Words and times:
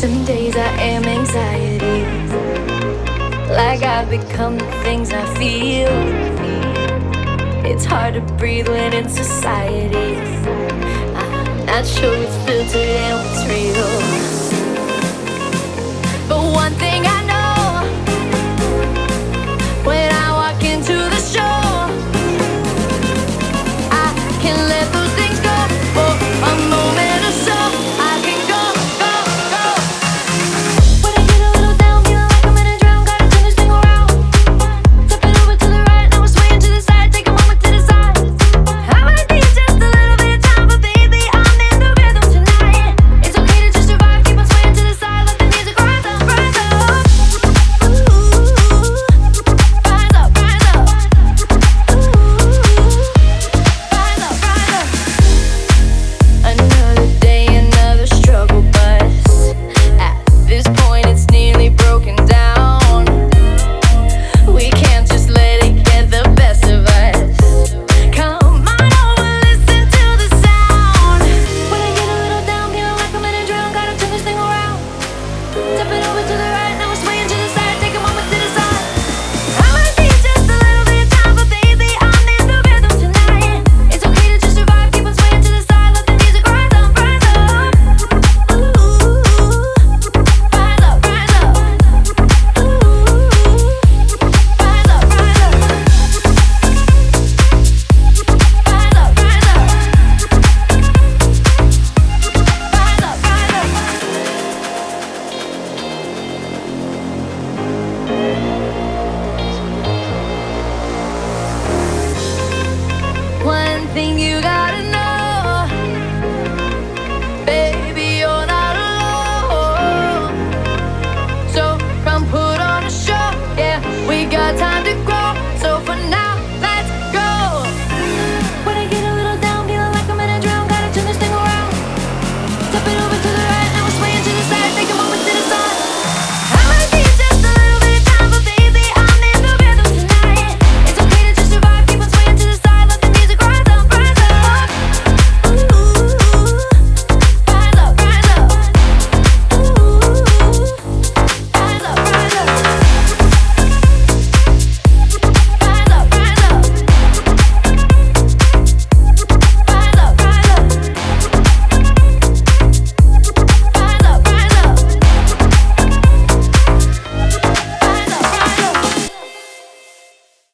Some 0.00 0.24
days 0.24 0.56
I 0.56 0.70
am 0.80 1.04
anxiety. 1.04 2.06
Like 3.52 3.82
I've 3.82 4.08
become 4.08 4.56
the 4.56 4.64
things 4.82 5.12
I 5.12 5.26
feel. 5.34 5.90
It's 7.66 7.84
hard 7.84 8.14
to 8.14 8.22
breathe 8.38 8.68
when 8.68 8.94
in 8.94 9.10
society. 9.10 10.16
I'm 11.20 11.66
not 11.66 11.84
sure 11.84 12.14
it's 12.16 12.36
filtered 12.46 12.76
and 12.76 13.14
what's 13.18 13.44
real. 13.44 13.89